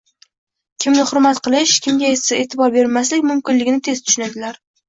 kimni 0.85 1.03
hurmat 1.09 1.41
qilish, 1.49 1.75
kimga 1.87 2.09
esa 2.15 2.39
e’tibor 2.45 2.75
bermaslik 2.79 3.29
mumkinligini 3.31 3.83
tez 3.91 4.03
tushunadilar. 4.09 4.63